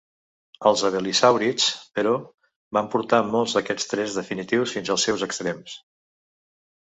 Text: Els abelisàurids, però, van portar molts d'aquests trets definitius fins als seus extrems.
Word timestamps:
Els 0.67 0.83
abelisàurids, 0.87 1.65
però, 1.99 2.13
van 2.77 2.89
portar 2.95 3.19
molts 3.35 3.55
d'aquests 3.57 3.87
trets 3.91 4.17
definitius 4.21 4.75
fins 4.79 4.93
als 4.95 5.05
seus 5.11 5.27
extrems. 5.27 5.77